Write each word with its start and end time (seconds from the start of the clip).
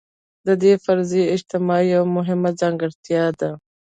د 0.45 0.49
دې 0.63 0.73
فرضي 0.83 1.21
اجتماع 1.35 1.81
یوه 1.93 2.07
مهمه 2.17 2.51
ځانګړتیا 2.59 3.25
ده. 3.39 3.51